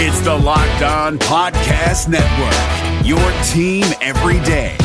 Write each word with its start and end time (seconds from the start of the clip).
It's 0.00 0.20
the 0.20 0.32
Locked 0.32 0.82
On 0.82 1.18
Podcast 1.18 2.06
Network, 2.06 3.04
your 3.04 3.18
team 3.48 3.84
every 4.00 4.38
day. 4.46 4.76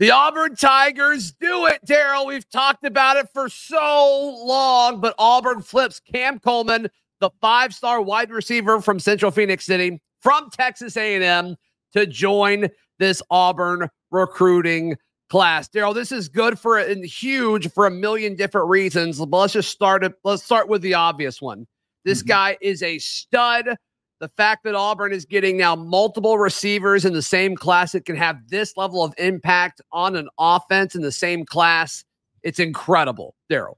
The 0.00 0.10
Auburn 0.10 0.56
Tigers 0.56 1.30
do 1.30 1.66
it, 1.66 1.78
Darrell. 1.84 2.26
We've 2.26 2.50
talked 2.50 2.84
about 2.84 3.18
it 3.18 3.28
for 3.32 3.48
so 3.48 4.36
long, 4.44 5.00
but 5.00 5.14
Auburn 5.16 5.62
flips 5.62 6.00
Cam 6.00 6.40
Coleman, 6.40 6.88
the 7.20 7.30
five-star 7.40 8.02
wide 8.02 8.32
receiver 8.32 8.80
from 8.80 8.98
Central 8.98 9.30
Phoenix 9.30 9.64
City, 9.64 10.02
from 10.20 10.50
Texas 10.50 10.96
A&M, 10.96 11.54
to 11.92 12.04
join 12.04 12.66
this 12.98 13.22
Auburn 13.30 13.88
recruiting 14.10 14.96
class. 15.30 15.68
Darrell, 15.68 15.94
this 15.94 16.10
is 16.10 16.28
good 16.28 16.58
for 16.58 16.78
and 16.78 17.04
huge 17.04 17.70
for 17.70 17.86
a 17.86 17.92
million 17.92 18.34
different 18.34 18.70
reasons. 18.70 19.20
But 19.20 19.38
let's 19.38 19.52
just 19.52 19.70
start. 19.70 20.04
Let's 20.24 20.42
start 20.42 20.68
with 20.68 20.82
the 20.82 20.94
obvious 20.94 21.40
one. 21.40 21.68
This 22.06 22.20
mm-hmm. 22.20 22.28
guy 22.28 22.58
is 22.62 22.82
a 22.82 22.98
stud. 22.98 23.76
The 24.20 24.28
fact 24.38 24.64
that 24.64 24.74
Auburn 24.74 25.12
is 25.12 25.26
getting 25.26 25.58
now 25.58 25.76
multiple 25.76 26.38
receivers 26.38 27.04
in 27.04 27.12
the 27.12 27.20
same 27.20 27.54
class 27.54 27.92
that 27.92 28.06
can 28.06 28.16
have 28.16 28.38
this 28.48 28.74
level 28.78 29.04
of 29.04 29.12
impact 29.18 29.82
on 29.92 30.16
an 30.16 30.28
offense 30.38 30.94
in 30.94 31.02
the 31.02 31.12
same 31.12 31.44
class, 31.44 32.02
it's 32.42 32.58
incredible, 32.58 33.34
Darrell. 33.50 33.76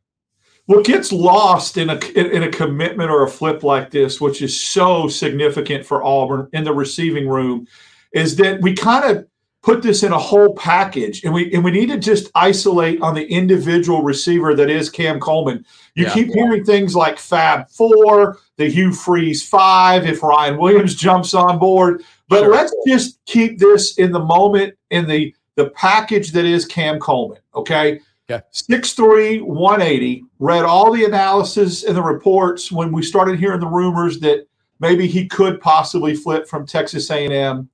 What 0.66 0.84
gets 0.84 1.10
lost 1.10 1.78
in 1.78 1.88
a 1.88 1.96
in 2.14 2.42
a 2.42 2.50
commitment 2.50 3.10
or 3.10 3.24
a 3.24 3.30
flip 3.30 3.64
like 3.64 3.90
this, 3.90 4.20
which 4.20 4.42
is 4.42 4.60
so 4.60 5.08
significant 5.08 5.86
for 5.86 6.04
Auburn 6.04 6.46
in 6.52 6.64
the 6.64 6.74
receiving 6.74 7.26
room, 7.26 7.66
is 8.12 8.36
that 8.36 8.60
we 8.60 8.74
kind 8.74 9.16
of 9.16 9.26
put 9.68 9.82
this 9.82 10.02
in 10.02 10.12
a 10.12 10.18
whole 10.18 10.54
package 10.54 11.24
and 11.24 11.34
we 11.34 11.52
and 11.52 11.62
we 11.62 11.70
need 11.70 11.90
to 11.90 11.98
just 11.98 12.30
isolate 12.34 13.02
on 13.02 13.14
the 13.14 13.26
individual 13.26 14.02
receiver 14.02 14.54
that 14.54 14.70
is 14.70 14.88
Cam 14.88 15.20
Coleman. 15.20 15.62
You 15.94 16.04
yeah. 16.04 16.14
keep 16.14 16.32
hearing 16.32 16.64
things 16.64 16.96
like 16.96 17.18
Fab 17.18 17.68
4, 17.68 18.38
the 18.56 18.70
Hugh 18.70 18.94
Freeze 18.94 19.46
5 19.46 20.06
if 20.06 20.22
Ryan 20.22 20.56
Williams 20.56 20.94
jumps 21.06 21.34
on 21.34 21.58
board, 21.58 22.02
but 22.28 22.40
sure. 22.40 22.50
let's 22.50 22.74
just 22.86 23.22
keep 23.26 23.58
this 23.58 23.98
in 23.98 24.10
the 24.10 24.20
moment 24.20 24.74
in 24.88 25.06
the 25.06 25.34
the 25.56 25.68
package 25.70 26.32
that 26.32 26.46
is 26.46 26.64
Cam 26.64 26.98
Coleman, 26.98 27.40
okay? 27.54 28.00
Yeah. 28.28 28.40
6'3, 28.52 29.42
180. 29.42 30.24
Read 30.38 30.64
all 30.64 30.92
the 30.92 31.04
analysis 31.04 31.82
and 31.82 31.96
the 31.96 32.02
reports 32.02 32.70
when 32.70 32.92
we 32.92 33.02
started 33.02 33.38
hearing 33.38 33.60
the 33.60 33.66
rumors 33.66 34.20
that 34.20 34.46
maybe 34.80 35.08
he 35.08 35.26
could 35.26 35.60
possibly 35.60 36.14
flip 36.14 36.46
from 36.46 36.64
Texas 36.64 37.10
A&M 37.10 37.68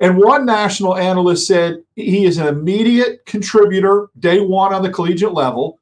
and 0.00 0.18
one 0.18 0.44
national 0.44 0.96
analyst 0.96 1.46
said 1.46 1.82
he 1.94 2.24
is 2.24 2.38
an 2.38 2.48
immediate 2.48 3.24
contributor 3.26 4.08
day 4.18 4.40
one 4.40 4.74
on 4.74 4.82
the 4.82 4.90
collegiate 4.90 5.32
level. 5.32 5.80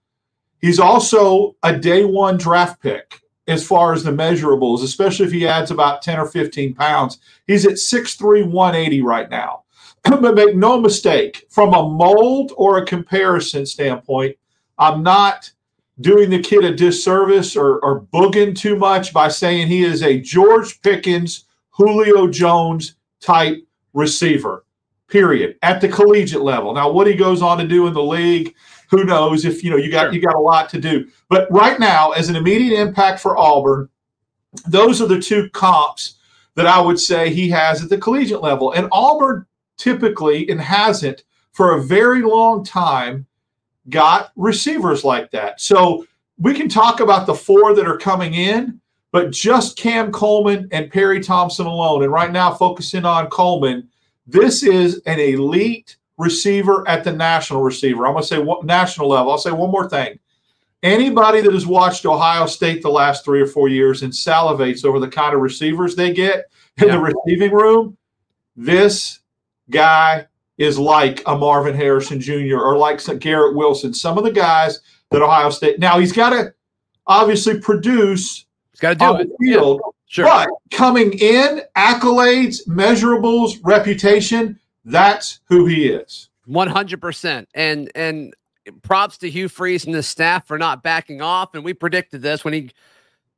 He's 0.60 0.78
also 0.78 1.56
a 1.62 1.76
day 1.76 2.04
one 2.04 2.36
draft 2.36 2.80
pick 2.82 3.20
as 3.48 3.66
far 3.66 3.92
as 3.92 4.04
the 4.04 4.10
measurables, 4.10 4.82
especially 4.82 5.26
if 5.26 5.32
he 5.32 5.46
adds 5.46 5.70
about 5.70 6.02
10 6.02 6.18
or 6.18 6.26
15 6.26 6.74
pounds. 6.74 7.18
He's 7.46 7.66
at 7.66 7.72
6'3, 7.72 8.46
180 8.46 9.02
right 9.02 9.28
now. 9.28 9.64
but 10.04 10.34
make 10.34 10.54
no 10.54 10.80
mistake, 10.80 11.46
from 11.48 11.74
a 11.74 11.88
mold 11.88 12.52
or 12.56 12.78
a 12.78 12.86
comparison 12.86 13.66
standpoint, 13.66 14.36
I'm 14.78 15.02
not 15.02 15.50
doing 16.00 16.30
the 16.30 16.40
kid 16.40 16.64
a 16.64 16.74
disservice 16.74 17.56
or, 17.56 17.78
or 17.80 18.02
booging 18.02 18.56
too 18.56 18.76
much 18.76 19.12
by 19.12 19.28
saying 19.28 19.68
he 19.68 19.84
is 19.84 20.02
a 20.02 20.18
George 20.20 20.80
Pickens, 20.82 21.44
Julio 21.70 22.26
Jones 22.28 22.96
type 23.20 23.64
receiver, 23.92 24.64
period, 25.08 25.56
at 25.62 25.80
the 25.80 25.88
collegiate 25.88 26.42
level. 26.42 26.72
Now, 26.72 26.90
what 26.90 27.06
he 27.06 27.14
goes 27.14 27.42
on 27.42 27.58
to 27.58 27.66
do 27.66 27.86
in 27.86 27.94
the 27.94 28.02
league, 28.02 28.54
who 28.90 29.04
knows? 29.04 29.44
If 29.44 29.64
you 29.64 29.70
know, 29.70 29.76
you 29.76 29.90
got 29.90 30.04
sure. 30.04 30.12
you 30.12 30.20
got 30.20 30.34
a 30.34 30.40
lot 30.40 30.68
to 30.70 30.80
do. 30.80 31.08
But 31.28 31.50
right 31.50 31.80
now, 31.80 32.10
as 32.10 32.28
an 32.28 32.36
immediate 32.36 32.78
impact 32.78 33.20
for 33.20 33.38
Auburn, 33.38 33.88
those 34.66 35.00
are 35.00 35.08
the 35.08 35.20
two 35.20 35.48
comps 35.50 36.16
that 36.54 36.66
I 36.66 36.80
would 36.80 37.00
say 37.00 37.32
he 37.32 37.48
has 37.48 37.82
at 37.82 37.88
the 37.88 37.98
collegiate 37.98 38.42
level. 38.42 38.72
And 38.72 38.88
Auburn 38.92 39.46
typically 39.78 40.48
and 40.50 40.60
hasn't 40.60 41.24
for 41.52 41.74
a 41.74 41.82
very 41.82 42.22
long 42.22 42.64
time 42.64 43.26
got 43.88 44.32
receivers 44.36 45.04
like 45.04 45.30
that. 45.30 45.60
So 45.60 46.06
we 46.38 46.54
can 46.54 46.68
talk 46.68 47.00
about 47.00 47.26
the 47.26 47.34
four 47.34 47.74
that 47.74 47.86
are 47.86 47.96
coming 47.96 48.34
in, 48.34 48.80
but 49.12 49.30
just 49.30 49.76
Cam 49.76 50.10
Coleman 50.10 50.68
and 50.72 50.90
Perry 50.90 51.20
Thompson 51.20 51.66
alone, 51.66 52.02
and 52.02 52.10
right 52.10 52.32
now 52.32 52.52
focusing 52.52 53.04
on 53.04 53.28
Coleman, 53.28 53.88
this 54.26 54.62
is 54.62 55.00
an 55.06 55.20
elite 55.20 55.96
receiver 56.16 56.86
at 56.88 57.04
the 57.04 57.12
national 57.12 57.62
receiver. 57.62 58.06
I'm 58.06 58.14
going 58.14 58.22
to 58.22 58.28
say 58.28 58.38
what, 58.38 58.64
national 58.64 59.08
level. 59.08 59.30
I'll 59.30 59.38
say 59.38 59.52
one 59.52 59.70
more 59.70 59.88
thing. 59.88 60.18
Anybody 60.82 61.42
that 61.42 61.52
has 61.52 61.66
watched 61.66 62.06
Ohio 62.06 62.46
State 62.46 62.82
the 62.82 62.90
last 62.90 63.24
three 63.24 63.40
or 63.40 63.46
four 63.46 63.68
years 63.68 64.02
and 64.02 64.12
salivates 64.12 64.84
over 64.84 64.98
the 64.98 65.08
kind 65.08 65.34
of 65.34 65.40
receivers 65.40 65.94
they 65.94 66.12
get 66.12 66.46
in 66.78 66.88
yeah. 66.88 66.96
the 66.96 67.00
receiving 67.00 67.52
room, 67.52 67.96
this 68.56 69.20
guy 69.70 70.26
is 70.58 70.78
like 70.78 71.22
a 71.26 71.36
Marvin 71.36 71.74
Harrison 71.74 72.20
Jr. 72.20 72.58
or 72.58 72.76
like 72.76 73.00
Garrett 73.20 73.54
Wilson. 73.54 73.94
Some 73.94 74.18
of 74.18 74.24
the 74.24 74.32
guys 74.32 74.80
that 75.10 75.22
Ohio 75.22 75.50
State. 75.50 75.78
Now 75.78 75.98
he's 75.98 76.12
got 76.12 76.30
to 76.30 76.52
obviously 77.06 77.60
produce 77.60 78.46
Got 78.80 78.90
to 78.90 78.94
do 78.96 79.16
it. 79.16 79.30
Field, 79.40 79.80
yeah, 79.84 79.90
sure. 80.06 80.24
But 80.24 80.48
coming 80.70 81.12
in, 81.12 81.62
accolades, 81.76 82.66
measurables, 82.66 83.58
reputation, 83.62 84.58
that's 84.84 85.40
who 85.44 85.66
he 85.66 85.86
is. 85.86 86.28
100%. 86.48 87.46
And 87.54 87.90
and 87.94 88.34
props 88.82 89.18
to 89.18 89.30
Hugh 89.30 89.48
Freeze 89.48 89.84
and 89.84 89.94
the 89.94 90.02
staff 90.02 90.46
for 90.46 90.58
not 90.58 90.82
backing 90.82 91.20
off. 91.20 91.54
And 91.54 91.64
we 91.64 91.74
predicted 91.74 92.22
this 92.22 92.44
when 92.44 92.54
he 92.54 92.70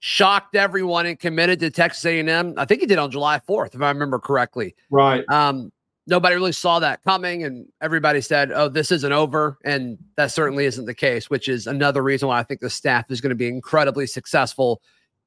shocked 0.00 0.55
everyone 0.55 1.06
and 1.06 1.19
committed 1.19 1.61
to 1.61 1.71
Texas 1.71 2.05
A&M. 2.05 2.55
I 2.56 2.65
think 2.65 2.81
he 2.81 2.87
did 2.87 2.99
on 2.99 3.11
July 3.11 3.41
4th, 3.49 3.75
if 3.75 3.81
I 3.81 3.89
remember 3.89 4.19
correctly. 4.19 4.75
Right. 4.91 5.25
Um, 5.31 5.73
nobody 6.06 6.34
really 6.34 6.53
saw 6.53 6.78
that 6.81 7.03
coming, 7.05 7.44
and 7.44 7.67
everybody 7.81 8.21
said, 8.21 8.53
"Oh, 8.53 8.69
this 8.69 8.93
isn't 8.93 9.12
over," 9.12 9.59
and 9.65 9.99
that 10.17 10.31
certainly 10.31 10.67
isn't 10.67 10.84
the 10.84 10.94
case. 10.94 11.31
Which 11.31 11.49
is 11.49 11.67
another 11.67 12.03
reason 12.03 12.28
why 12.28 12.39
I 12.39 12.43
think 12.43 12.61
the 12.61 12.71
staff 12.71 13.11
is 13.11 13.21
going 13.21 13.31
to 13.31 13.37
be 13.37 13.49
incredibly 13.49 14.06
successful 14.06 14.83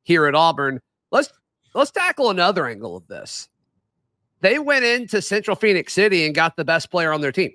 here 0.07 0.25
at 0.25 0.35
Auburn. 0.35 0.79
Let's 1.11 1.31
let's 1.75 1.91
tackle 1.91 2.29
another 2.29 2.65
angle 2.65 2.95
of 2.95 3.07
this. 3.07 3.49
They 4.39 4.57
went 4.57 4.85
into 4.85 5.21
Central 5.21 5.55
Phoenix 5.55 5.93
City 5.93 6.25
and 6.25 6.33
got 6.33 6.55
the 6.55 6.63
best 6.63 6.89
player 6.89 7.11
on 7.11 7.19
their 7.21 7.33
team 7.33 7.51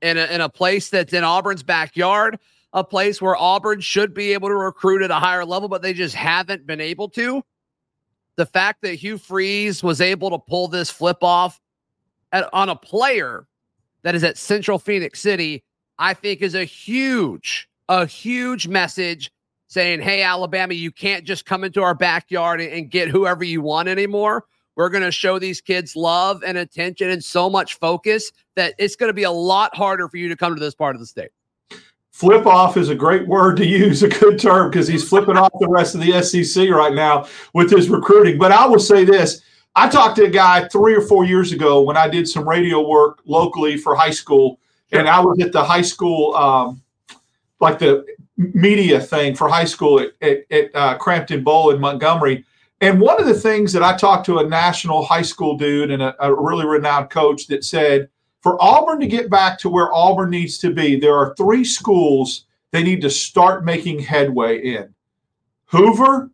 in 0.00 0.16
a, 0.16 0.24
in 0.26 0.40
a 0.40 0.48
place 0.48 0.88
that's 0.88 1.12
in 1.12 1.22
Auburn's 1.22 1.62
backyard, 1.62 2.38
a 2.72 2.82
place 2.82 3.20
where 3.20 3.36
Auburn 3.36 3.80
should 3.80 4.14
be 4.14 4.32
able 4.32 4.48
to 4.48 4.54
recruit 4.54 5.02
at 5.02 5.10
a 5.10 5.16
higher 5.16 5.44
level, 5.44 5.68
but 5.68 5.82
they 5.82 5.92
just 5.92 6.14
haven't 6.14 6.66
been 6.66 6.80
able 6.80 7.10
to. 7.10 7.42
The 8.36 8.46
fact 8.46 8.80
that 8.82 8.94
Hugh 8.94 9.18
Freeze 9.18 9.82
was 9.82 10.00
able 10.00 10.30
to 10.30 10.38
pull 10.38 10.68
this 10.68 10.88
flip 10.88 11.18
off 11.20 11.60
at, 12.32 12.48
on 12.54 12.70
a 12.70 12.76
player 12.76 13.46
that 14.02 14.14
is 14.14 14.24
at 14.24 14.38
Central 14.38 14.78
Phoenix 14.78 15.20
City, 15.20 15.62
I 15.98 16.14
think 16.14 16.40
is 16.40 16.54
a 16.54 16.64
huge, 16.64 17.68
a 17.88 18.06
huge 18.06 18.66
message 18.66 19.30
saying, 19.70 20.00
Hey, 20.00 20.22
Alabama, 20.22 20.74
you 20.74 20.90
can't 20.90 21.24
just 21.24 21.46
come 21.46 21.64
into 21.64 21.80
our 21.80 21.94
backyard 21.94 22.60
and 22.60 22.90
get 22.90 23.08
whoever 23.08 23.44
you 23.44 23.62
want 23.62 23.88
anymore. 23.88 24.44
We're 24.74 24.88
going 24.88 25.04
to 25.04 25.12
show 25.12 25.38
these 25.38 25.60
kids 25.60 25.94
love 25.94 26.42
and 26.44 26.58
attention 26.58 27.10
and 27.10 27.22
so 27.22 27.48
much 27.48 27.74
focus 27.74 28.32
that 28.56 28.74
it's 28.78 28.96
going 28.96 29.08
to 29.08 29.14
be 29.14 29.22
a 29.22 29.30
lot 29.30 29.74
harder 29.74 30.08
for 30.08 30.16
you 30.16 30.28
to 30.28 30.36
come 30.36 30.54
to 30.54 30.60
this 30.60 30.74
part 30.74 30.96
of 30.96 31.00
the 31.00 31.06
state. 31.06 31.30
Flip 32.10 32.46
off 32.46 32.76
is 32.76 32.88
a 32.88 32.94
great 32.94 33.28
word 33.28 33.56
to 33.58 33.64
use, 33.64 34.02
a 34.02 34.08
good 34.08 34.40
term, 34.40 34.70
because 34.70 34.88
he's 34.88 35.08
flipping 35.08 35.36
off 35.36 35.52
the 35.60 35.68
rest 35.68 35.94
of 35.94 36.00
the 36.00 36.20
SEC 36.20 36.68
right 36.70 36.92
now 36.92 37.26
with 37.54 37.70
his 37.70 37.88
recruiting. 37.88 38.38
But 38.38 38.52
I 38.52 38.66
will 38.66 38.80
say 38.80 39.04
this 39.04 39.42
I 39.76 39.88
talked 39.88 40.16
to 40.16 40.24
a 40.24 40.30
guy 40.30 40.66
three 40.68 40.94
or 40.94 41.00
four 41.00 41.24
years 41.24 41.52
ago 41.52 41.80
when 41.80 41.96
I 41.96 42.08
did 42.08 42.28
some 42.28 42.48
radio 42.48 42.86
work 42.86 43.20
locally 43.24 43.76
for 43.76 43.94
high 43.94 44.10
school, 44.10 44.58
and 44.90 45.08
I 45.08 45.20
was 45.20 45.38
at 45.40 45.52
the 45.52 45.62
high 45.62 45.82
school, 45.82 46.34
um, 46.34 46.82
like 47.60 47.78
the 47.78 48.04
media 48.40 48.98
thing 48.98 49.34
for 49.34 49.48
high 49.48 49.66
school 49.66 50.00
at, 50.00 50.12
at, 50.22 50.50
at 50.50 50.70
uh, 50.74 50.96
Crampton 50.96 51.44
Bowl 51.44 51.70
in 51.70 51.80
Montgomery. 51.80 52.44
And 52.80 52.98
one 52.98 53.20
of 53.20 53.26
the 53.26 53.34
things 53.34 53.72
that 53.74 53.82
I 53.82 53.96
talked 53.96 54.24
to 54.26 54.38
a 54.38 54.48
national 54.48 55.04
high 55.04 55.22
school 55.22 55.58
dude 55.58 55.90
and 55.90 56.02
a, 56.02 56.14
a, 56.24 56.34
really 56.34 56.66
renowned 56.66 57.10
coach 57.10 57.46
that 57.48 57.64
said, 57.64 58.08
for 58.40 58.56
Auburn 58.62 58.98
to 59.00 59.06
get 59.06 59.28
back 59.28 59.58
to 59.58 59.68
where 59.68 59.92
Auburn 59.92 60.30
needs 60.30 60.56
to 60.58 60.72
be, 60.72 60.98
there 60.98 61.14
are 61.14 61.34
three 61.34 61.64
schools 61.64 62.46
they 62.70 62.82
need 62.82 63.02
to 63.02 63.10
start 63.10 63.66
making 63.66 63.98
headway 63.98 64.58
in 64.60 64.94
Hoover, 65.66 66.30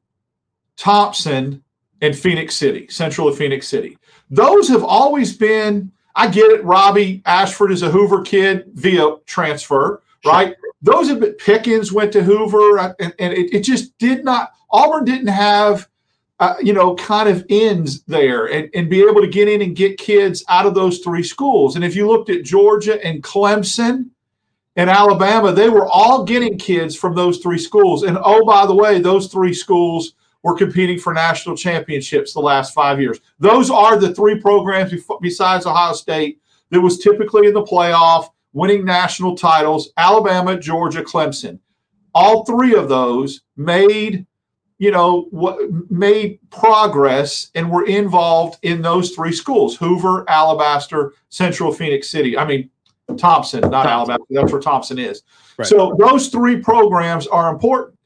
Thompson, 0.76 1.64
and 2.00 2.16
Phoenix 2.16 2.54
City, 2.54 2.86
Central 2.88 3.26
of 3.26 3.36
Phoenix 3.36 3.66
City. 3.66 3.98
Those 4.30 4.68
have 4.68 4.84
always 4.84 5.36
been, 5.36 5.90
I 6.14 6.28
get 6.28 6.52
it, 6.52 6.62
Robby 6.62 7.22
Ashford 7.26 7.72
is 7.72 7.82
a 7.82 7.90
Hoover 7.90 8.22
kid 8.22 8.66
via 8.74 9.16
transfer, 9.26 10.02
right? 10.26 10.54
those 10.82 11.08
have 11.08 11.20
been 11.20 11.32
Pickens 11.34 11.92
went 11.92 12.12
to 12.12 12.22
Hoover, 12.22 12.78
uh, 12.78 12.92
and, 13.00 13.14
and 13.18 13.32
it, 13.32 13.52
it, 13.54 13.60
just 13.60 13.96
did 13.98 14.24
not. 14.24 14.52
Auburn 14.70 15.04
didn't 15.04 15.28
have, 15.28 15.88
uh, 16.38 16.54
you 16.62 16.72
know, 16.72 16.94
kind 16.96 17.28
of 17.28 17.44
ends 17.48 18.02
there, 18.02 18.46
and, 18.46 18.70
and 18.74 18.90
be 18.90 19.00
able 19.00 19.20
to 19.20 19.28
get 19.28 19.48
in 19.48 19.62
and 19.62 19.74
get 19.74 19.98
kids 19.98 20.44
out 20.48 20.66
of 20.66 20.74
those 20.74 21.00
three 21.00 21.22
schools. 21.22 21.76
And 21.76 21.84
if 21.84 21.96
you 21.96 22.06
looked 22.06 22.30
at 22.30 22.44
Georgia 22.44 23.04
and 23.04 23.22
Clemson 23.22 24.10
and 24.76 24.90
Alabama, 24.90 25.52
they 25.52 25.68
were 25.68 25.86
all 25.86 26.24
getting 26.24 26.58
kids 26.58 26.94
from 26.94 27.14
those 27.14 27.38
three 27.38 27.58
schools. 27.58 28.02
And 28.02 28.18
oh, 28.22 28.44
by 28.44 28.66
the 28.66 28.74
way, 28.74 29.00
those 29.00 29.28
three 29.28 29.54
schools 29.54 30.12
were 30.42 30.54
competing 30.54 30.98
for 30.98 31.12
national 31.12 31.56
championships 31.56 32.32
the 32.32 32.40
last 32.40 32.74
five 32.74 33.00
years. 33.00 33.18
Those 33.40 33.70
are 33.70 33.98
the 33.98 34.14
three 34.14 34.38
programs 34.38 34.92
besides 35.20 35.66
Ohio 35.66 35.94
State 35.94 36.40
that 36.70 36.80
was 36.80 36.98
typically 36.98 37.48
in 37.48 37.54
the 37.54 37.64
playoff, 37.64 38.28
winning 38.56 38.86
national 38.86 39.36
titles 39.36 39.90
Alabama, 39.98 40.58
Georgia, 40.58 41.02
Clemson. 41.02 41.58
All 42.14 42.46
three 42.46 42.74
of 42.74 42.88
those 42.88 43.42
made 43.56 44.26
you 44.78 44.90
know 44.90 45.28
what 45.30 45.58
made 45.90 46.38
progress 46.50 47.50
and 47.54 47.70
were 47.70 47.86
involved 47.86 48.58
in 48.62 48.82
those 48.82 49.12
three 49.12 49.32
schools 49.32 49.74
hoover 49.74 50.28
alabaster 50.28 51.14
central 51.30 51.72
phoenix 51.72 52.10
city 52.10 52.36
i 52.36 52.44
mean 52.44 52.68
thompson 53.16 53.60
not 53.60 53.70
thompson. 53.70 53.90
alabama 53.90 54.24
that's 54.28 54.52
where 54.52 54.60
thompson 54.60 54.98
is 54.98 55.22
right. 55.56 55.66
so 55.66 55.96
those 55.98 56.28
three 56.28 56.58
programs 56.58 57.26
are 57.28 57.50
important 57.50 57.98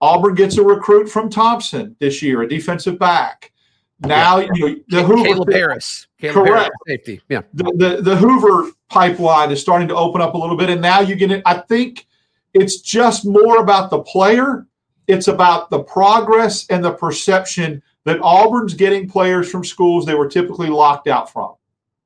auburn 0.00 0.34
gets 0.34 0.58
a 0.58 0.62
recruit 0.62 1.08
from 1.08 1.30
thompson 1.30 1.94
this 2.00 2.20
year 2.20 2.42
a 2.42 2.48
defensive 2.48 2.98
back 2.98 3.52
now 4.00 4.38
yeah. 4.38 4.48
you 4.54 4.68
know, 4.68 4.76
the 4.88 5.02
Hoover 5.02 5.24
Caleb 5.24 5.52
Harris. 5.52 6.06
Caleb 6.18 6.46
correct 6.46 6.70
safety. 6.86 7.20
Yeah. 7.28 7.42
The, 7.54 7.64
the 7.76 8.02
the 8.02 8.16
Hoover 8.16 8.70
pipeline 8.88 9.50
is 9.50 9.60
starting 9.60 9.88
to 9.88 9.96
open 9.96 10.20
up 10.20 10.34
a 10.34 10.38
little 10.38 10.56
bit, 10.56 10.70
and 10.70 10.80
now 10.80 11.00
you 11.00 11.16
get 11.16 11.30
it. 11.30 11.42
I 11.46 11.58
think 11.58 12.06
it's 12.54 12.80
just 12.80 13.26
more 13.26 13.58
about 13.58 13.90
the 13.90 14.00
player. 14.00 14.66
It's 15.06 15.28
about 15.28 15.70
the 15.70 15.80
progress 15.80 16.66
and 16.68 16.84
the 16.84 16.92
perception 16.92 17.82
that 18.04 18.20
Auburn's 18.22 18.74
getting 18.74 19.08
players 19.08 19.50
from 19.50 19.64
schools 19.64 20.06
they 20.06 20.14
were 20.14 20.28
typically 20.28 20.68
locked 20.68 21.08
out 21.08 21.32
from. 21.32 21.54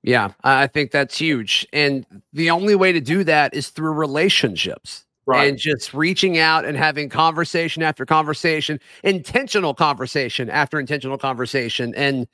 Yeah, 0.03 0.33
I 0.43 0.67
think 0.67 0.91
that's 0.91 1.17
huge. 1.17 1.67
And 1.73 2.05
the 2.33 2.51
only 2.51 2.75
way 2.75 2.93
to 2.93 3.01
do 3.01 3.23
that 3.25 3.55
is 3.55 3.69
through 3.69 3.93
relationships. 3.93 5.05
Right. 5.25 5.49
And 5.49 5.57
just 5.57 5.95
reaching 5.95 6.39
out 6.39 6.65
and 6.65 6.77
having 6.77 7.09
conversation 7.09 7.83
after 7.83 8.05
conversation, 8.05 8.81
intentional 9.05 9.73
conversation 9.73 10.51
after 10.51 10.81
intentional 10.81 11.17
conversation. 11.17 11.95
And 11.95 12.27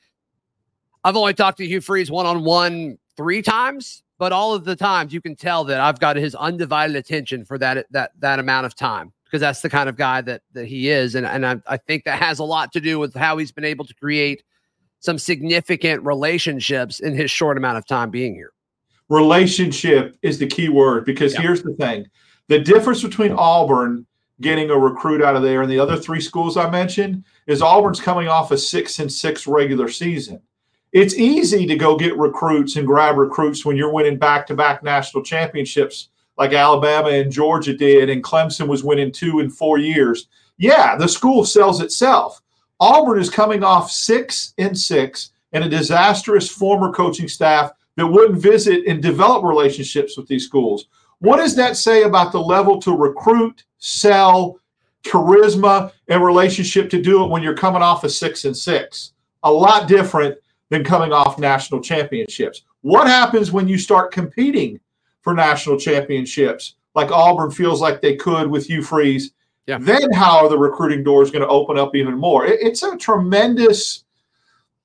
I've 1.04 1.16
only 1.16 1.34
talked 1.34 1.58
to 1.58 1.66
Hugh 1.66 1.82
Freeze 1.82 2.10
one 2.10 2.24
on 2.24 2.44
one 2.44 2.98
three 3.16 3.42
times, 3.42 4.02
but 4.18 4.32
all 4.32 4.54
of 4.54 4.64
the 4.64 4.74
times 4.74 5.12
you 5.12 5.20
can 5.20 5.36
tell 5.36 5.64
that 5.64 5.80
I've 5.80 6.00
got 6.00 6.16
his 6.16 6.34
undivided 6.34 6.96
attention 6.96 7.44
for 7.44 7.58
that 7.58 7.86
that 7.90 8.12
that 8.20 8.38
amount 8.38 8.64
of 8.66 8.74
time 8.74 9.12
because 9.28 9.40
that's 9.40 9.60
the 9.60 9.68
kind 9.68 9.88
of 9.88 9.96
guy 9.96 10.20
that 10.22 10.42
that 10.52 10.66
he 10.66 10.88
is, 10.88 11.14
and 11.14 11.26
and 11.26 11.46
I, 11.46 11.56
I 11.66 11.76
think 11.76 12.04
that 12.04 12.18
has 12.18 12.38
a 12.38 12.44
lot 12.44 12.72
to 12.72 12.80
do 12.80 12.98
with 12.98 13.14
how 13.14 13.36
he's 13.36 13.52
been 13.52 13.64
able 13.64 13.84
to 13.84 13.94
create 13.94 14.42
some 15.00 15.18
significant 15.18 16.04
relationships 16.04 17.00
in 17.00 17.14
his 17.14 17.30
short 17.30 17.56
amount 17.56 17.78
of 17.78 17.86
time 17.86 18.10
being 18.10 18.34
here. 18.34 18.52
Relationship 19.08 20.16
is 20.22 20.38
the 20.38 20.46
key 20.46 20.68
word 20.68 21.04
because 21.04 21.34
yep. 21.34 21.42
here's 21.42 21.62
the 21.62 21.74
thing: 21.74 22.06
the 22.48 22.58
difference 22.58 23.02
between 23.02 23.32
Auburn 23.32 24.06
getting 24.40 24.70
a 24.70 24.78
recruit 24.78 25.22
out 25.22 25.36
of 25.36 25.42
there 25.42 25.62
and 25.62 25.70
the 25.70 25.78
other 25.78 25.96
three 25.96 26.20
schools 26.20 26.56
I 26.56 26.70
mentioned 26.70 27.24
is 27.46 27.62
Auburn's 27.62 28.00
coming 28.00 28.28
off 28.28 28.50
a 28.50 28.58
six 28.58 28.98
and 28.98 29.12
six 29.12 29.46
regular 29.46 29.88
season 29.88 30.40
it's 30.92 31.14
easy 31.14 31.66
to 31.66 31.76
go 31.76 31.96
get 31.96 32.16
recruits 32.16 32.76
and 32.76 32.86
grab 32.86 33.18
recruits 33.18 33.64
when 33.64 33.76
you're 33.76 33.92
winning 33.92 34.18
back 34.18 34.46
to 34.46 34.54
back 34.54 34.82
national 34.82 35.22
championships 35.22 36.08
like 36.38 36.52
Alabama 36.52 37.08
and 37.08 37.32
Georgia 37.32 37.76
did, 37.76 38.08
and 38.08 38.22
Clemson 38.22 38.68
was 38.68 38.84
winning 38.84 39.12
two 39.12 39.40
in 39.40 39.50
four 39.50 39.78
years. 39.78 40.28
Yeah, 40.56 40.96
the 40.96 41.08
school 41.08 41.44
sells 41.44 41.80
itself. 41.80 42.40
Auburn 42.80 43.18
is 43.18 43.28
coming 43.28 43.64
off 43.64 43.90
six 43.90 44.54
and 44.56 44.78
six 44.78 45.32
and 45.52 45.64
a 45.64 45.68
disastrous 45.68 46.48
former 46.48 46.92
coaching 46.92 47.28
staff 47.28 47.72
that 47.96 48.06
wouldn't 48.06 48.40
visit 48.40 48.86
and 48.86 49.02
develop 49.02 49.44
relationships 49.44 50.16
with 50.16 50.28
these 50.28 50.44
schools. 50.44 50.86
What 51.20 51.38
does 51.38 51.56
that 51.56 51.76
say 51.76 52.02
about 52.02 52.32
the 52.32 52.40
level 52.40 52.80
to 52.82 52.96
recruit, 52.96 53.64
sell, 53.78 54.60
charisma, 55.04 55.92
and 56.08 56.22
relationship 56.22 56.90
to 56.90 57.02
do 57.02 57.24
it 57.24 57.30
when 57.30 57.42
you're 57.42 57.56
coming 57.56 57.82
off 57.82 58.04
a 58.04 58.08
six 58.08 58.44
and 58.44 58.56
six? 58.56 59.12
A 59.42 59.52
lot 59.52 59.88
different 59.88 60.36
than 60.70 60.84
coming 60.84 61.12
off 61.12 61.38
national 61.38 61.80
championships. 61.80 62.62
What 62.82 63.06
happens 63.06 63.50
when 63.50 63.68
you 63.68 63.78
start 63.78 64.12
competing 64.12 64.78
for 65.22 65.34
national 65.34 65.78
championships, 65.78 66.74
like 66.94 67.10
Auburn 67.10 67.50
feels 67.50 67.80
like 67.80 68.00
they 68.00 68.16
could 68.16 68.48
with 68.48 68.66
Hugh 68.66 68.82
Freeze? 68.82 69.32
Yeah. 69.66 69.78
Then 69.78 70.12
how 70.12 70.38
are 70.38 70.48
the 70.48 70.58
recruiting 70.58 71.02
doors 71.02 71.30
going 71.30 71.42
to 71.42 71.48
open 71.48 71.78
up 71.78 71.94
even 71.94 72.16
more? 72.16 72.46
it's 72.46 72.82
a 72.82 72.96
tremendous 72.96 74.04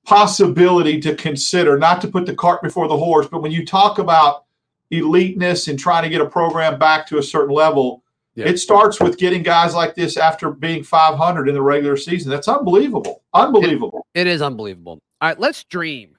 possibility 0.04 1.00
to 1.00 1.14
consider, 1.14 1.78
not 1.78 2.00
to 2.02 2.08
put 2.08 2.26
the 2.26 2.34
cart 2.34 2.62
before 2.62 2.88
the 2.88 2.96
horse, 2.96 3.26
but 3.26 3.40
when 3.40 3.52
you 3.52 3.64
talk 3.64 3.98
about 3.98 4.44
eliteness 4.90 5.68
and 5.68 5.78
trying 5.78 6.02
to 6.02 6.08
get 6.08 6.20
a 6.20 6.28
program 6.28 6.78
back 6.78 7.06
to 7.08 7.18
a 7.18 7.22
certain 7.22 7.54
level, 7.54 8.02
yeah. 8.34 8.46
it 8.46 8.58
starts 8.58 9.00
with 9.00 9.18
getting 9.18 9.42
guys 9.42 9.74
like 9.74 9.94
this 9.94 10.16
after 10.16 10.50
being 10.50 10.82
500 10.82 11.48
in 11.48 11.54
the 11.54 11.62
regular 11.62 11.96
season. 11.96 12.30
That's 12.30 12.48
unbelievable. 12.48 13.22
Unbelievable. 13.32 14.06
it, 14.14 14.20
it 14.22 14.26
is 14.26 14.42
unbelievable. 14.42 15.00
All 15.20 15.28
right, 15.28 15.38
let's 15.38 15.64
dream 15.64 16.16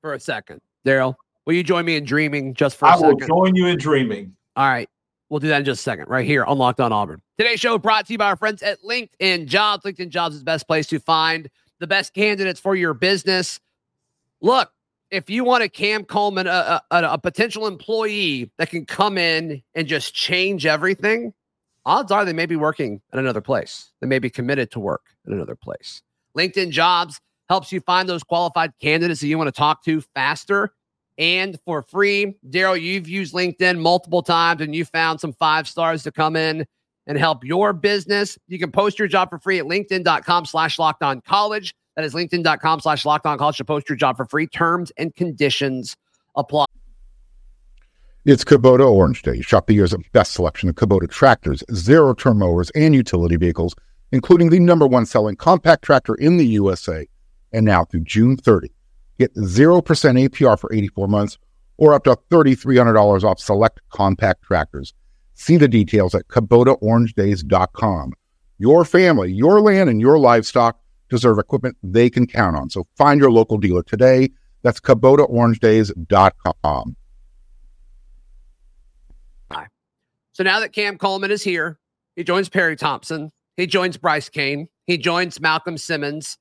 for 0.00 0.14
a 0.14 0.20
second. 0.20 0.60
Darrell, 0.84 1.18
will 1.44 1.54
you 1.54 1.62
join 1.62 1.84
me 1.84 1.96
in 1.96 2.04
dreaming 2.04 2.54
just 2.54 2.76
for 2.76 2.86
a 2.86 2.90
I 2.90 2.94
second? 2.94 3.06
I 3.06 3.12
will 3.12 3.26
join 3.26 3.56
you 3.56 3.66
in 3.66 3.78
dreaming. 3.78 4.34
All 4.56 4.68
right. 4.68 4.88
We'll 5.28 5.40
do 5.40 5.48
that 5.48 5.58
in 5.58 5.64
just 5.64 5.80
a 5.80 5.82
second, 5.82 6.08
right 6.08 6.24
here 6.24 6.44
on 6.44 6.56
Locked 6.56 6.80
On 6.80 6.92
Auburn. 6.92 7.20
Today's 7.36 7.58
show 7.58 7.78
brought 7.78 8.06
to 8.06 8.12
you 8.12 8.18
by 8.18 8.26
our 8.26 8.36
friends 8.36 8.62
at 8.62 8.80
LinkedIn 8.82 9.46
Jobs. 9.46 9.84
LinkedIn 9.84 10.10
Jobs 10.10 10.36
is 10.36 10.40
the 10.40 10.44
best 10.44 10.68
place 10.68 10.86
to 10.86 11.00
find 11.00 11.50
the 11.80 11.86
best 11.86 12.14
candidates 12.14 12.60
for 12.60 12.76
your 12.76 12.94
business. 12.94 13.58
Look, 14.40 14.70
if 15.10 15.30
you 15.30 15.44
want 15.44 15.62
a 15.62 15.68
Cam 15.68 16.04
Coleman, 16.04 16.46
a, 16.46 16.82
a, 16.90 17.02
a 17.02 17.18
potential 17.18 17.66
employee 17.66 18.50
that 18.58 18.70
can 18.70 18.86
come 18.86 19.18
in 19.18 19.62
and 19.74 19.86
just 19.86 20.14
change 20.14 20.66
everything, 20.66 21.32
odds 21.84 22.10
are 22.10 22.24
they 22.24 22.32
may 22.32 22.46
be 22.46 22.56
working 22.56 23.00
at 23.12 23.18
another 23.18 23.40
place. 23.40 23.92
They 24.00 24.06
may 24.06 24.18
be 24.18 24.30
committed 24.30 24.70
to 24.72 24.80
work 24.80 25.02
at 25.26 25.32
another 25.32 25.56
place. 25.56 26.02
LinkedIn 26.36 26.70
Jobs 26.70 27.20
helps 27.48 27.72
you 27.72 27.80
find 27.80 28.08
those 28.08 28.22
qualified 28.22 28.72
candidates 28.80 29.20
that 29.20 29.28
you 29.28 29.38
want 29.38 29.48
to 29.48 29.58
talk 29.58 29.84
to 29.84 30.00
faster 30.14 30.72
and 31.16 31.58
for 31.64 31.82
free. 31.82 32.36
Darrell, 32.50 32.76
you've 32.76 33.08
used 33.08 33.34
LinkedIn 33.34 33.78
multiple 33.78 34.22
times 34.22 34.60
and 34.60 34.74
you 34.74 34.84
found 34.84 35.20
some 35.20 35.32
five 35.32 35.68
stars 35.68 36.02
to 36.02 36.12
come 36.12 36.36
in 36.36 36.66
and 37.06 37.16
help 37.16 37.44
your 37.44 37.72
business. 37.72 38.36
You 38.48 38.58
can 38.58 38.72
post 38.72 38.98
your 38.98 39.08
job 39.08 39.30
for 39.30 39.38
free 39.38 39.58
at 39.58 39.64
linkedin.com 39.64 40.46
slash 40.46 40.78
locked 40.78 41.02
on 41.02 41.20
college. 41.20 41.74
That 41.96 42.04
is 42.04 42.14
linkedin.com 42.14 42.80
slash 42.80 43.04
locked 43.06 43.26
on 43.26 43.38
college 43.38 43.56
to 43.56 43.64
post 43.64 43.88
your 43.88 43.96
job 43.96 44.16
for 44.16 44.26
free. 44.26 44.46
Terms 44.46 44.92
and 44.98 45.14
conditions 45.14 45.96
apply. 46.36 46.66
It's 48.26 48.44
Kubota 48.44 48.90
Orange 48.90 49.22
Day. 49.22 49.40
Shop 49.40 49.66
the 49.66 49.74
year's 49.74 49.94
best 50.12 50.32
selection 50.32 50.68
of 50.68 50.74
Kubota 50.74 51.08
tractors, 51.08 51.62
zero 51.72 52.12
turn 52.12 52.38
mowers, 52.38 52.70
and 52.70 52.94
utility 52.94 53.36
vehicles, 53.36 53.74
including 54.12 54.50
the 54.50 54.58
number 54.58 54.86
one 54.86 55.06
selling 55.06 55.36
compact 55.36 55.84
tractor 55.84 56.14
in 56.16 56.36
the 56.36 56.46
USA 56.46 57.06
and 57.52 57.64
now 57.64 57.84
through 57.84 58.00
June 58.00 58.36
30. 58.36 58.70
Get 59.18 59.34
0% 59.36 59.82
APR 59.82 60.58
for 60.58 60.72
84 60.72 61.08
months 61.08 61.38
or 61.78 61.94
up 61.94 62.04
to 62.04 62.16
$3,300 62.30 63.24
off 63.24 63.40
select 63.40 63.80
compact 63.90 64.42
tractors. 64.42 64.92
See 65.34 65.56
the 65.56 65.68
details 65.68 66.14
at 66.14 66.28
KubotaOrangeDays.com. 66.28 68.12
Your 68.58 68.84
family, 68.84 69.32
your 69.32 69.60
land, 69.60 69.88
and 69.88 70.00
your 70.00 70.18
livestock 70.18 70.78
deserve 71.08 71.38
equipment 71.38 71.76
they 71.82 72.10
can 72.10 72.26
count 72.26 72.56
on. 72.56 72.70
So 72.70 72.86
find 72.96 73.20
your 73.20 73.30
local 73.30 73.58
dealer 73.58 73.82
today. 73.82 74.30
That's 74.62 74.80
KubotaOrangeDays.com. 74.80 76.96
Hi. 79.50 79.66
So 80.32 80.42
now 80.42 80.60
that 80.60 80.72
Cam 80.72 80.96
Coleman 80.98 81.30
is 81.30 81.44
here, 81.44 81.78
he 82.16 82.24
joins 82.24 82.48
Perry 82.48 82.76
Thompson. 82.76 83.30
He 83.56 83.66
joins 83.66 83.96
Bryce 83.96 84.28
Cain. 84.28 84.68
He 84.86 84.98
joins 84.98 85.40
Malcolm 85.40 85.78
Simmons. 85.78 86.38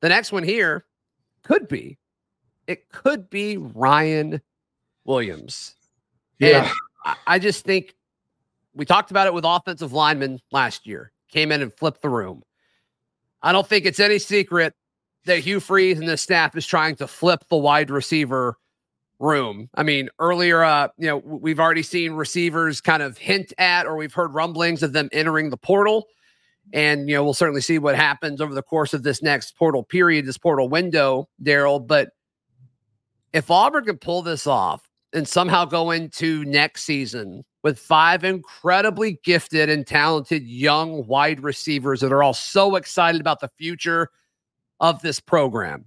The 0.00 0.08
next 0.08 0.32
one 0.32 0.42
here 0.42 0.86
could 1.42 1.68
be, 1.68 1.98
it 2.66 2.90
could 2.90 3.28
be 3.28 3.58
Ryan 3.58 4.40
Williams. 5.04 5.74
Yeah. 6.38 6.72
And 7.04 7.16
I 7.26 7.38
just 7.38 7.64
think 7.64 7.94
we 8.74 8.84
talked 8.84 9.10
about 9.10 9.26
it 9.26 9.34
with 9.34 9.44
offensive 9.46 9.92
linemen 9.92 10.40
last 10.52 10.86
year, 10.86 11.12
came 11.30 11.52
in 11.52 11.60
and 11.60 11.72
flipped 11.72 12.02
the 12.02 12.08
room. 12.08 12.42
I 13.42 13.52
don't 13.52 13.66
think 13.66 13.86
it's 13.86 14.00
any 14.00 14.18
secret 14.18 14.74
that 15.24 15.40
Hugh 15.40 15.60
Freeze 15.60 15.98
and 15.98 16.08
the 16.08 16.16
staff 16.16 16.56
is 16.56 16.66
trying 16.66 16.96
to 16.96 17.06
flip 17.06 17.44
the 17.48 17.56
wide 17.56 17.90
receiver 17.90 18.56
room. 19.18 19.68
I 19.74 19.82
mean, 19.82 20.08
earlier, 20.18 20.64
uh, 20.64 20.88
you 20.96 21.06
know, 21.06 21.18
we've 21.18 21.60
already 21.60 21.82
seen 21.82 22.12
receivers 22.12 22.80
kind 22.80 23.02
of 23.02 23.18
hint 23.18 23.52
at, 23.58 23.86
or 23.86 23.96
we've 23.96 24.14
heard 24.14 24.34
rumblings 24.34 24.82
of 24.82 24.92
them 24.92 25.08
entering 25.12 25.50
the 25.50 25.56
portal. 25.56 26.06
And, 26.72 27.08
you 27.08 27.14
know, 27.14 27.24
we'll 27.24 27.34
certainly 27.34 27.60
see 27.60 27.78
what 27.78 27.96
happens 27.96 28.40
over 28.40 28.54
the 28.54 28.62
course 28.62 28.94
of 28.94 29.02
this 29.02 29.22
next 29.22 29.56
portal 29.56 29.82
period, 29.82 30.24
this 30.24 30.38
portal 30.38 30.68
window, 30.68 31.28
Darrell. 31.42 31.80
But 31.80 32.10
if 33.32 33.50
Auburn 33.50 33.84
can 33.84 33.98
pull 33.98 34.22
this 34.22 34.46
off 34.46 34.88
and 35.12 35.26
somehow 35.26 35.64
go 35.64 35.90
into 35.90 36.44
next 36.44 36.84
season 36.84 37.44
with 37.62 37.78
five 37.78 38.24
incredibly 38.24 39.20
gifted 39.22 39.68
and 39.68 39.86
talented 39.86 40.46
young 40.46 41.06
wide 41.06 41.42
receivers 41.42 42.00
that 42.00 42.12
are 42.12 42.22
all 42.22 42.34
so 42.34 42.76
excited 42.76 43.20
about 43.20 43.40
the 43.40 43.50
future 43.58 44.08
of 44.80 45.02
this 45.02 45.20
program, 45.20 45.84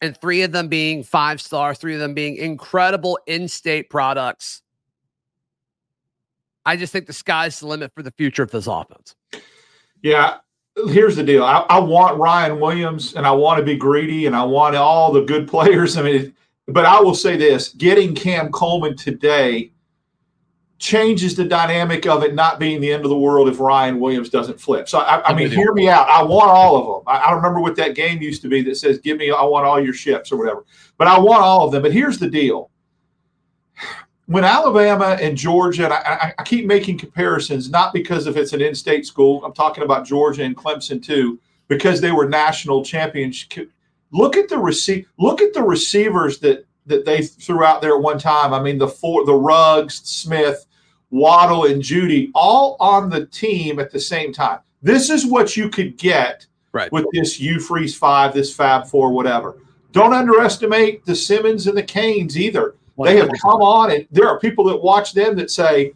and 0.00 0.16
three 0.20 0.42
of 0.42 0.52
them 0.52 0.68
being 0.68 1.04
five 1.04 1.40
stars, 1.40 1.78
three 1.78 1.94
of 1.94 2.00
them 2.00 2.14
being 2.14 2.36
incredible 2.36 3.18
in 3.26 3.46
state 3.46 3.88
products. 3.88 4.62
I 6.66 6.76
just 6.76 6.92
think 6.92 7.06
the 7.06 7.12
sky's 7.12 7.60
the 7.60 7.66
limit 7.66 7.92
for 7.94 8.02
the 8.02 8.10
future 8.10 8.42
of 8.42 8.50
this 8.50 8.66
offense. 8.66 9.14
Yeah, 10.02 10.38
here's 10.88 11.16
the 11.16 11.22
deal. 11.22 11.44
I, 11.44 11.64
I, 11.68 11.78
want 11.78 12.18
Ryan 12.18 12.58
Williams 12.58 13.14
and 13.14 13.26
I 13.26 13.30
want 13.30 13.58
to 13.58 13.64
be 13.64 13.76
greedy 13.76 14.26
and 14.26 14.34
I 14.34 14.44
want 14.44 14.74
all 14.76 15.12
the 15.12 15.22
good 15.22 15.46
players. 15.54 15.96
I 15.96 16.02
mean, 16.02 16.34
but 16.66 16.86
I 16.86 17.00
will 17.00 17.14
say 17.14 17.36
this 17.36 17.70
getting 17.70 18.14
Cam 18.14 18.50
Coleman 18.50 18.96
today 18.96 19.72
changes 20.78 21.34
the 21.34 21.44
dynamic 21.44 22.06
of 22.06 22.22
it 22.22 22.34
not 22.34 22.58
being 22.58 22.80
the 22.80 22.92
end 22.92 23.04
of 23.04 23.10
the 23.10 23.16
world 23.16 23.48
if 23.48 23.60
Ryan 23.60 24.00
Williams 24.00 24.28
doesn't 24.28 24.60
flip. 24.60 24.88
So, 24.88 24.98
I, 24.98 25.30
I 25.30 25.34
mean, 25.34 25.50
hear 25.50 25.72
me 25.72 25.88
out. 25.88 26.08
I 26.08 26.22
want 26.22 26.50
all 26.50 26.76
of 26.76 26.86
them. 26.86 27.14
I, 27.14 27.30
I 27.30 27.32
remember 27.32 27.60
what 27.60 27.76
that 27.76 27.94
game 27.94 28.20
used 28.20 28.42
to 28.42 28.48
be 28.48 28.62
that 28.62 28.76
says, 28.76 28.98
give 28.98 29.16
me, 29.18 29.30
I 29.30 29.42
want 29.44 29.66
all 29.66 29.82
your 29.82 29.94
ships 29.94 30.32
or 30.32 30.36
whatever. 30.36 30.64
But 30.98 31.08
I 31.08 31.18
want 31.18 31.42
all 31.42 31.66
of 31.66 31.72
them. 31.72 31.82
But 31.82 31.92
here's 31.92 32.18
the 32.18 32.28
deal 32.28 32.70
when 34.26 34.44
Alabama 34.44 35.18
and 35.20 35.36
Georgia, 35.36 35.84
and 35.84 35.92
I, 35.92 36.34
I, 36.38 36.42
keep 36.44 36.66
making 36.66 36.98
comparisons, 36.98 37.68
not 37.68 37.92
because 37.92 38.26
if 38.26 38.36
it's 38.36 38.52
an 38.52 38.62
in-state 38.62 39.06
school, 39.06 39.44
I'm 39.44 39.52
talking 39.52 39.84
about 39.84 40.06
Georgia 40.06 40.44
and 40.44 40.56
Clemson 40.56 41.02
too, 41.02 41.38
because 41.68 42.00
they 42.00 42.12
were 42.12 42.28
national 42.28 42.84
champions. 42.84 43.46
Look 44.12 44.36
at 44.36 44.48
the 44.48 44.58
receive, 44.58 45.06
look 45.18 45.42
at 45.42 45.52
the 45.52 45.62
receivers 45.62 46.38
that 46.38 46.66
that 46.86 47.04
they 47.04 47.22
threw 47.22 47.64
out 47.64 47.80
there 47.80 47.96
at 47.96 48.02
one 48.02 48.18
time. 48.18 48.52
I 48.52 48.60
mean, 48.60 48.78
the 48.78 48.88
four, 48.88 49.24
the 49.24 49.34
Ruggs, 49.34 49.96
Smith, 50.04 50.66
Waddle, 51.10 51.64
and 51.64 51.82
Jeudy, 51.82 52.30
all 52.34 52.76
on 52.80 53.08
the 53.08 53.26
team 53.26 53.78
at 53.78 53.90
the 53.90 54.00
same 54.00 54.32
time. 54.32 54.60
This 54.82 55.10
is 55.10 55.26
what 55.26 55.56
you 55.56 55.70
could 55.70 55.96
get 55.96 56.46
right. 56.72 56.92
with 56.92 57.06
this 57.12 57.40
Hugh 57.40 57.60
Freeze 57.60 57.96
five, 57.96 58.34
this 58.34 58.54
Fab 58.54 58.86
Four, 58.86 59.12
whatever. 59.12 59.56
Don't 59.92 60.12
underestimate 60.12 61.06
the 61.06 61.14
Simmons 61.14 61.66
and 61.66 61.76
the 61.76 61.82
Cains 61.82 62.36
either. 62.38 62.74
They 63.02 63.16
have 63.16 63.30
come 63.42 63.60
on, 63.60 63.90
and 63.90 64.06
there 64.10 64.28
are 64.28 64.38
people 64.38 64.64
that 64.66 64.76
watch 64.76 65.14
them 65.14 65.36
that 65.36 65.50
say 65.50 65.94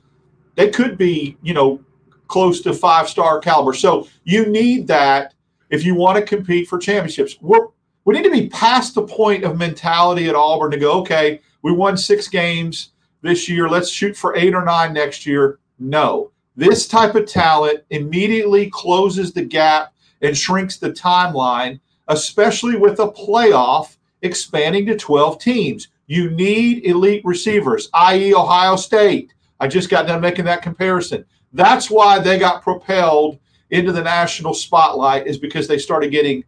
they 0.57 0.71
could 0.71 0.99
be, 0.99 1.37
you 1.43 1.55
know, 1.55 1.81
close 2.27 2.61
to 2.63 2.73
five 2.73 3.09
star 3.09 3.41
caliber. 3.41 3.73
So 3.73 4.09
you 4.25 4.47
need 4.47 4.87
that 4.89 5.35
if 5.71 5.85
you 5.85 5.95
want 5.95 6.17
to 6.19 6.23
compete 6.23 6.69
for 6.69 6.79
championships. 6.79 7.37
We're, 7.41 7.69
we 8.09 8.15
need 8.15 8.25
to 8.25 8.31
be 8.31 8.49
past 8.49 8.95
the 8.95 9.03
point 9.03 9.45
of 9.45 9.59
mentality 9.59 10.31
at 10.31 10.35
Auburn 10.35 10.71
to 10.71 10.79
go, 10.79 10.93
okay, 11.01 11.43
we 11.61 11.73
won 11.73 11.95
six 11.95 12.27
games 12.27 12.93
this 13.21 13.51
year. 13.51 13.69
Let's 13.69 13.91
shoot 13.91 14.17
for 14.17 14.35
eight 14.35 14.55
or 14.55 14.65
nine 14.65 14.95
next 14.95 15.27
year. 15.27 15.59
No. 15.79 16.31
This 16.57 16.89
type 16.89 17.17
of 17.17 17.27
talent 17.27 17.81
immediately 17.91 18.71
closes 18.71 19.35
the 19.35 19.43
gap 19.45 19.93
and 20.23 20.35
shrinks 20.35 20.79
the 20.79 20.91
timeline, 20.91 21.81
especially 22.09 22.79
with 22.79 22.99
a 22.99 23.09
playoff 23.09 23.99
expanding 24.23 24.87
to 24.87 24.97
12 24.97 25.39
teams. 25.39 25.89
You 26.07 26.31
need 26.31 26.87
elite 26.87 27.21
receivers, 27.27 27.91
i.e., 27.93 28.35
Ohio 28.35 28.77
State. 28.77 29.35
I 29.61 29.69
just 29.69 29.91
got 29.91 30.07
done 30.07 30.23
making 30.23 30.47
that 30.47 30.63
comparison. 30.63 31.27
That's 31.53 31.91
why 31.91 32.21
they 32.21 32.39
got 32.39 32.63
propelled 32.63 33.39
into 33.69 33.93
the 33.93 34.03
national 34.03 34.55
spotlight, 34.55 35.27
is 35.27 35.37
because 35.37 35.69
they 35.69 35.77
started 35.77 36.11
getting 36.11 36.43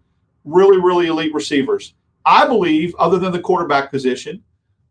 really, 0.51 0.81
really 0.81 1.07
elite 1.07 1.35
receivers. 1.35 1.95
I 2.27 2.47
believe, 2.47 2.95
other 2.99 3.19
than 3.19 3.33
the 3.33 3.41
quarterback 3.41 3.91
position, 3.91 4.43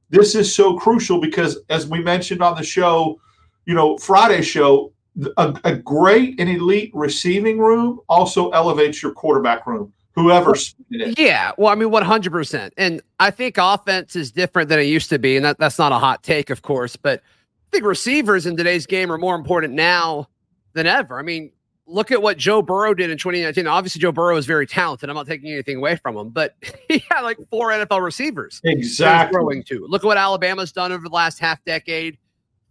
this 0.10 0.36
is 0.36 0.54
so 0.54 0.78
crucial 0.78 1.22
because, 1.22 1.60
as 1.70 1.88
we 1.88 2.02
mentioned 2.02 2.42
on 2.42 2.56
the 2.56 2.64
show, 2.64 3.20
you 3.66 3.76
know, 3.76 3.98
Friday 3.98 4.42
show, 4.42 4.94
a, 5.38 5.60
a 5.64 5.76
great 5.76 6.40
and 6.40 6.50
elite 6.50 6.92
receiving 6.94 7.60
room 7.60 8.00
also 8.10 8.50
elevates 8.52 9.04
your 9.04 9.12
quarterback 9.12 9.68
room 9.68 9.92
whoever's 10.16 10.76
yeah. 10.90 11.52
Well 11.58 11.70
i 11.70 11.76
mean 11.76 11.90
100% 11.90 12.72
and 12.78 13.02
i 13.20 13.30
think 13.30 13.58
offense 13.58 14.16
is 14.16 14.32
different 14.32 14.70
than 14.70 14.80
it 14.80 14.84
used 14.84 15.10
to 15.10 15.20
be 15.20 15.36
and 15.36 15.44
that, 15.46 15.58
that's 15.58 15.78
not 15.78 15.92
a 15.92 15.98
hot 15.98 16.24
take 16.24 16.50
of 16.50 16.62
course 16.62 16.96
but 16.96 17.20
i 17.20 17.68
think 17.72 17.84
receivers 17.84 18.46
in 18.46 18.56
today's 18.56 18.86
game 18.86 19.12
are 19.12 19.18
more 19.18 19.36
important 19.36 19.74
now 19.74 20.28
than 20.74 20.88
ever. 20.88 21.20
I 21.20 21.24
mean 21.24 21.52
look 21.90 22.12
at 22.12 22.22
what 22.22 22.38
joe 22.38 22.62
burrow 22.62 22.94
did 22.94 23.10
in 23.10 23.18
2019 23.18 23.68
obviously 23.68 24.00
joe 24.00 24.12
burrow 24.12 24.38
is 24.38 24.46
very 24.46 24.68
talented. 24.68 25.10
I'm 25.10 25.16
not 25.16 25.28
taking 25.28 25.52
anything 25.52 25.78
away 25.78 25.96
from 25.96 26.16
him 26.16 26.30
but 26.30 26.56
he 26.88 27.04
had 27.10 27.22
like 27.22 27.38
four 27.50 27.72
nfl 27.72 28.04
receivers. 28.04 28.62
Exactly. 28.64 29.34
throwing 29.34 29.64
to 29.64 29.86
look 29.90 30.04
at 30.04 30.08
what 30.08 30.18
alabama's 30.18 30.72
done 30.72 30.92
over 30.92 31.08
the 31.08 31.16
last 31.16 31.40
half 31.40 31.64
decade. 31.66 32.18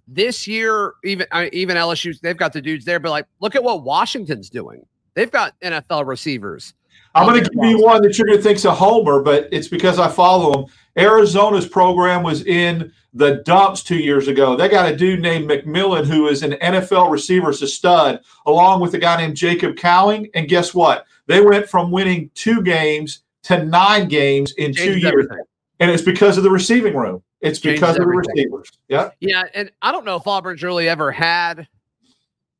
This 0.06 0.46
year 0.46 0.94
even 1.04 1.26
even 1.52 1.76
lsu 1.76 2.18
they've 2.20 2.36
got 2.36 2.52
the 2.52 2.62
dudes 2.62 2.84
there 2.84 3.00
but 3.00 3.10
like 3.10 3.26
look 3.40 3.54
at 3.54 3.62
what 3.62 3.82
washington's 3.82 4.48
doing. 4.48 4.86
They've 5.14 5.30
got 5.30 5.58
nfl 5.60 6.06
receivers 6.06 6.74
I'm 7.14 7.26
going 7.26 7.42
to 7.42 7.50
give 7.50 7.64
you 7.64 7.82
one 7.82 8.02
that 8.02 8.16
you're 8.18 8.26
going 8.26 8.38
to 8.38 8.42
think's 8.42 8.64
a 8.64 8.74
homer, 8.74 9.22
but 9.22 9.48
it's 9.50 9.68
because 9.68 9.98
I 9.98 10.08
follow 10.08 10.52
them. 10.52 10.66
Arizona's 10.96 11.66
program 11.66 12.22
was 12.22 12.44
in 12.44 12.92
the 13.14 13.36
dumps 13.44 13.82
two 13.82 13.98
years 13.98 14.28
ago. 14.28 14.56
They 14.56 14.68
got 14.68 14.90
a 14.90 14.96
dude 14.96 15.20
named 15.20 15.50
McMillan 15.50 16.06
who 16.06 16.28
is 16.28 16.42
an 16.42 16.52
NFL 16.52 17.10
receiver, 17.10 17.50
is 17.50 17.62
a 17.62 17.68
stud, 17.68 18.20
along 18.46 18.80
with 18.80 18.94
a 18.94 18.98
guy 18.98 19.16
named 19.16 19.36
Jacob 19.36 19.76
Cowing. 19.76 20.28
And 20.34 20.48
guess 20.48 20.74
what? 20.74 21.06
They 21.26 21.40
went 21.40 21.68
from 21.68 21.90
winning 21.90 22.30
two 22.34 22.62
games 22.62 23.22
to 23.44 23.64
nine 23.64 24.08
games 24.08 24.52
in 24.58 24.74
two 24.74 24.98
years. 24.98 25.04
Everything. 25.04 25.44
And 25.80 25.90
it's 25.90 26.02
because 26.02 26.36
of 26.36 26.42
the 26.44 26.50
receiving 26.50 26.96
room. 26.96 27.22
It's 27.40 27.60
Changes 27.60 27.80
because 27.80 27.96
of 27.96 28.02
the 28.02 28.08
receivers. 28.08 28.70
Yeah. 28.88 29.10
Yeah. 29.20 29.44
And 29.54 29.70
I 29.80 29.92
don't 29.92 30.04
know 30.04 30.16
if 30.16 30.26
Auburn's 30.26 30.62
really 30.62 30.88
ever 30.88 31.12
had 31.12 31.68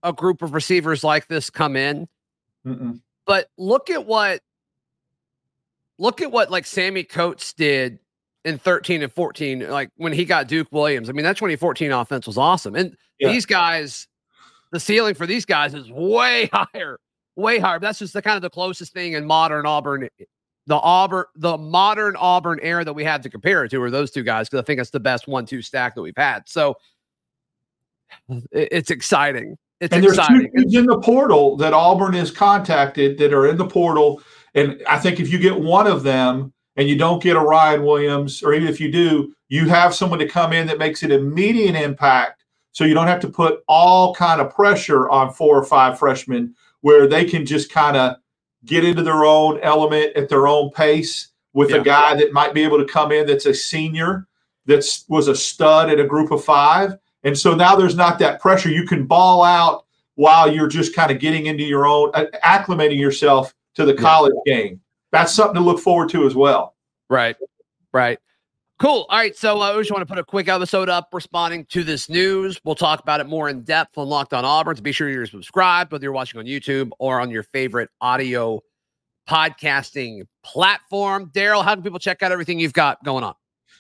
a 0.03 0.13
group 0.13 0.43
of 0.43 0.55
receivers 0.55 1.03
like 1.03 1.27
this 1.27 1.51
come 1.51 1.77
in. 1.77 2.09
Mm-mm. 2.65 3.01
But 3.29 3.51
look 3.59 3.91
at 3.91 4.07
what 4.07 4.41
look 5.99 6.23
at 6.23 6.33
what 6.33 6.51
like 6.51 6.65
Sammy 6.65 7.05
Coates 7.05 7.53
did 7.53 7.99
in 8.45 8.57
13 8.59 9.03
and 9.03 9.13
14, 9.13 9.69
like 9.69 9.91
when 9.97 10.15
he 10.15 10.25
got 10.25 10.49
Duke 10.49 10.69
Williams. 10.71 11.11
I 11.11 11.13
mean, 11.13 11.25
that 11.25 11.37
2014 11.37 11.93
offense 11.93 12.27
was 12.27 12.39
awesome. 12.39 12.75
And 12.75 12.97
yeah. 13.21 13.31
these 13.31 13.45
guys, 13.45 14.09
the 14.73 14.81
ceiling 14.81 15.15
for 15.15 15.27
these 15.27 15.45
guys 15.45 15.75
is 15.75 15.91
way 15.91 16.49
higher, 16.53 16.99
way 17.37 17.59
higher. 17.59 17.79
That's 17.79 17.99
just 17.99 18.15
the 18.15 18.23
kind 18.23 18.37
of 18.37 18.43
the 18.43 18.49
closest 18.49 18.95
thing 18.95 19.13
in 19.13 19.27
modern 19.27 19.67
Auburn, 19.67 20.09
the 20.67 20.77
Auburn, 20.77 21.27
the 21.37 21.59
modern 21.59 22.17
Auburn 22.17 22.61
era 22.63 22.83
that 22.83 22.95
we 22.95 23.05
have 23.05 23.21
to 23.21 23.29
compare 23.29 23.63
it 23.63 23.69
to 23.73 23.83
are 23.83 23.91
those 23.91 24.11
two 24.11 24.23
guys 24.23 24.49
because 24.49 24.63
I 24.63 24.65
think 24.65 24.81
it's 24.81 24.89
the 24.89 25.01
best 25.01 25.29
one-two 25.29 25.61
stack 25.61 25.95
that 25.97 26.03
we've 26.03 26.15
had. 26.17 26.49
So 26.49 26.79
it's 28.53 28.91
exciting. 28.91 29.59
It's 29.81 29.95
and 29.95 30.05
exciting. 30.05 30.39
there's 30.39 30.53
two 30.53 30.59
teams 30.59 30.75
in 30.75 30.87
the 30.87 30.99
portal 30.99 31.57
that 31.57 31.73
Auburn 31.73 32.15
has 32.15 32.31
contacted 32.31 33.19
that 33.19 33.33
are 33.33 33.47
in 33.47 33.57
the 33.57 33.67
portal. 33.67 34.21
And 34.55 34.83
I 34.89 34.99
think 34.99 35.21
if 35.21 35.31
you 35.31 35.39
get 35.39 35.59
one 35.59 35.87
of 35.87 36.03
them 36.03 36.53
and 36.77 36.89
you 36.89 36.97
don't 36.97 37.23
get 37.23 37.37
a 37.37 37.41
Ryan 37.41 37.85
Williams, 37.85 38.43
or 38.43 38.53
even 38.55 38.69
if 38.69 38.81
you 38.81 38.91
do, 38.91 39.35
you 39.49 39.69
have 39.69 39.95
someone 39.95 40.19
to 40.19 40.29
come 40.29 40.53
in 40.53 40.67
that 40.67 40.79
makes 40.79 41.03
an 41.03 41.13
immediate 41.13 41.77
impact. 41.77 42.45
So 42.73 42.85
you 42.85 42.95
don't 42.95 43.07
have 43.07 43.21
to 43.21 43.29
put 43.29 43.63
all 43.69 44.15
kind 44.15 44.41
of 44.41 44.55
pressure 44.55 45.09
on 45.11 45.33
four 45.33 45.57
or 45.57 45.65
five 45.65 45.99
freshmen 45.99 46.55
where 46.81 47.07
they 47.07 47.25
can 47.25 47.47
just 47.47 47.71
kind 47.71 47.97
of 47.97 48.17
get 48.65 48.85
into 48.85 49.03
their 49.03 49.25
own 49.25 49.61
element 49.61 50.17
at 50.17 50.29
their 50.29 50.47
own 50.47 50.71
pace 50.71 51.29
with 51.53 51.71
yeah. 51.71 51.77
a 51.77 51.83
guy 51.83 52.15
that 52.15 52.33
might 52.33 52.55
be 52.55 52.63
able 52.63 52.79
to 52.79 52.85
come 52.85 53.13
in 53.13 53.27
that's 53.27 53.47
a 53.47 53.55
senior 53.55 54.27
that 54.67 54.85
was 55.09 55.29
a 55.29 55.35
stud 55.35 55.89
at 55.89 55.99
a 55.99 56.07
group 56.07 56.31
of 56.31 56.45
five 56.45 56.97
and 57.25 57.37
so 57.37 57.55
now 57.55 57.77
there's 57.77 57.97
not 57.97 58.19
that 58.21 58.41
pressure. 58.41 58.71
You 58.71 58.85
can 58.85 59.07
ball 59.07 59.43
out 59.43 59.85
while 60.15 60.53
you're 60.53 60.69
just 60.69 60.95
kind 60.95 61.11
of 61.11 61.19
getting 61.19 61.47
into 61.47 61.65
your 61.65 61.87
own, 61.87 62.11
uh, 62.15 62.27
acclimating 62.45 62.99
yourself 62.99 63.55
to 63.75 63.85
the 63.85 63.95
college 63.95 64.35
yeah. 64.47 64.57
game. 64.57 64.81
That's 65.13 65.33
something 65.33 65.55
to 65.55 65.61
look 65.61 65.79
forward 65.79 66.09
to 66.11 66.27
as 66.27 66.35
well. 66.35 66.75
Right. 67.09 67.37
Right. 67.93 68.19
Cool. 68.79 69.07
All 69.09 69.19
right. 69.19 69.37
So 69.37 69.61
uh, 69.61 69.73
I 69.73 69.79
just 69.79 69.91
want 69.91 70.03
to 70.03 70.07
put 70.07 70.19
a 70.19 70.25
quick 70.25 70.49
episode 70.49 70.89
up 70.89 71.09
responding 71.13 71.65
to 71.67 71.83
this 71.83 72.09
news. 72.09 72.61
We'll 72.65 72.75
talk 72.75 73.01
about 73.01 73.21
it 73.21 73.27
more 73.27 73.49
in 73.49 73.63
depth 73.63 73.99
on 73.99 74.09
Locked 74.09 74.35
on 74.35 74.45
Auburn. 74.45 74.77
So 74.77 74.83
be 74.83 74.93
sure 74.93 75.09
you're 75.09 75.27
subscribed, 75.27 75.91
whether 75.91 76.05
you're 76.05 76.13
watching 76.13 76.39
on 76.39 76.47
YouTube 76.47 76.91
or 76.99 77.21
on 77.21 77.31
your 77.31 77.43
favorite 77.43 77.89
audio 78.01 78.61
podcasting 79.29 80.23
platform. 80.45 81.31
Darrell, 81.35 81.63
how 81.63 81.75
can 81.75 81.83
people 81.83 81.99
check 81.99 82.23
out 82.23 82.33
everything 82.33 82.61
you've 82.61 82.73
got 82.73 83.03
going 83.05 83.25
on? 83.25 83.35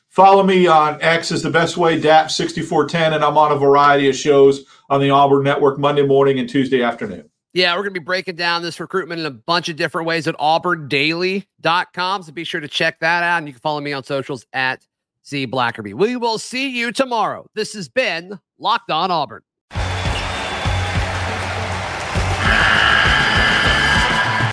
Follow 0.08 0.42
me 0.42 0.66
on 0.66 1.00
X 1.02 1.30
is 1.30 1.42
the 1.42 1.50
best 1.50 1.76
way, 1.76 2.00
DAP6410, 2.00 3.14
and 3.14 3.24
I'm 3.24 3.36
on 3.36 3.52
a 3.52 3.56
variety 3.56 4.08
of 4.08 4.16
shows 4.16 4.64
on 4.88 5.00
the 5.00 5.10
Auburn 5.10 5.44
Network 5.44 5.78
Monday 5.78 6.06
morning 6.06 6.38
and 6.38 6.48
Tuesday 6.48 6.82
afternoon. 6.82 7.28
Yeah, 7.52 7.74
we're 7.74 7.82
going 7.82 7.94
to 7.94 8.00
be 8.00 8.04
breaking 8.04 8.36
down 8.36 8.62
this 8.62 8.78
recruitment 8.80 9.20
in 9.20 9.26
a 9.26 9.30
bunch 9.30 9.68
of 9.68 9.76
different 9.76 10.06
ways 10.06 10.26
at 10.26 10.36
auburndaily.com. 10.36 12.22
So 12.22 12.32
be 12.32 12.44
sure 12.44 12.60
to 12.60 12.68
check 12.68 13.00
that 13.00 13.22
out. 13.22 13.38
And 13.38 13.46
you 13.46 13.52
can 13.52 13.60
follow 13.60 13.80
me 13.80 13.92
on 13.92 14.04
socials 14.04 14.46
at 14.52 14.86
Z 15.26 15.46
Blackerby. 15.46 15.94
We 15.94 16.16
will 16.16 16.38
see 16.38 16.68
you 16.68 16.92
tomorrow. 16.92 17.46
This 17.54 17.74
has 17.74 17.88
been 17.88 18.38
Locked 18.58 18.90
On 18.90 19.10
Auburn. 19.10 19.42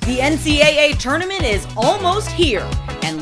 The 0.05 0.21
NCAA 0.21 0.97
tournament 0.99 1.43
is 1.43 1.67
almost 1.75 2.29
here 2.29 2.69
and 2.87 2.94